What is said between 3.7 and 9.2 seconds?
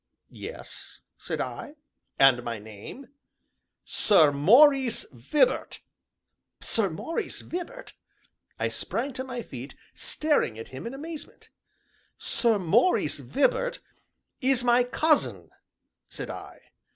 "Sir Maurice Vibart!" "Sir Maurice Vibart?" I sprang